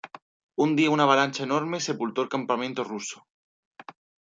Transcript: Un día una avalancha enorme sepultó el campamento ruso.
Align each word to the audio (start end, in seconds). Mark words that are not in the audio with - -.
Un 0.63 0.69
día 0.77 0.89
una 0.95 1.03
avalancha 1.03 1.43
enorme 1.43 1.79
sepultó 1.79 2.23
el 2.23 2.29
campamento 2.29 2.83
ruso. 2.83 3.27